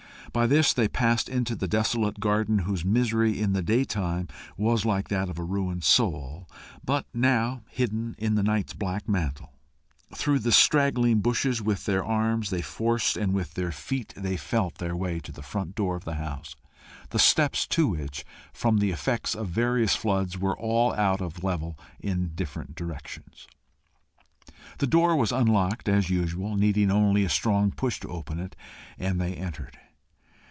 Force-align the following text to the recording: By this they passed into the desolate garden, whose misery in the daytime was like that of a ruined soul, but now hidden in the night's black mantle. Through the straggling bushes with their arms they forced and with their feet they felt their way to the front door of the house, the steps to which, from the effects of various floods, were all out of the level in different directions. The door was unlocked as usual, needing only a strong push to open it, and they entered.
By 0.33 0.47
this 0.47 0.71
they 0.71 0.87
passed 0.87 1.27
into 1.27 1.57
the 1.57 1.67
desolate 1.67 2.21
garden, 2.21 2.59
whose 2.59 2.85
misery 2.85 3.37
in 3.41 3.51
the 3.51 3.61
daytime 3.61 4.29
was 4.55 4.85
like 4.85 5.09
that 5.09 5.27
of 5.27 5.37
a 5.37 5.43
ruined 5.43 5.83
soul, 5.83 6.49
but 6.85 7.05
now 7.13 7.63
hidden 7.67 8.15
in 8.17 8.35
the 8.35 8.43
night's 8.43 8.73
black 8.73 9.09
mantle. 9.09 9.51
Through 10.15 10.39
the 10.39 10.53
straggling 10.53 11.19
bushes 11.19 11.61
with 11.61 11.83
their 11.85 12.01
arms 12.05 12.49
they 12.49 12.61
forced 12.61 13.17
and 13.17 13.33
with 13.33 13.55
their 13.55 13.73
feet 13.73 14.13
they 14.15 14.37
felt 14.37 14.75
their 14.75 14.95
way 14.95 15.19
to 15.19 15.33
the 15.33 15.41
front 15.41 15.75
door 15.75 15.97
of 15.97 16.05
the 16.05 16.15
house, 16.15 16.55
the 17.09 17.19
steps 17.19 17.67
to 17.67 17.87
which, 17.89 18.23
from 18.53 18.77
the 18.77 18.91
effects 18.91 19.35
of 19.35 19.49
various 19.49 19.97
floods, 19.97 20.37
were 20.39 20.57
all 20.57 20.93
out 20.93 21.19
of 21.19 21.41
the 21.41 21.45
level 21.45 21.77
in 21.99 22.31
different 22.35 22.75
directions. 22.75 23.47
The 24.77 24.87
door 24.87 25.13
was 25.17 25.33
unlocked 25.33 25.89
as 25.89 26.09
usual, 26.09 26.55
needing 26.55 26.89
only 26.89 27.25
a 27.25 27.29
strong 27.29 27.73
push 27.73 27.99
to 27.99 28.07
open 28.07 28.39
it, 28.39 28.55
and 28.97 29.19
they 29.19 29.33
entered. 29.35 29.77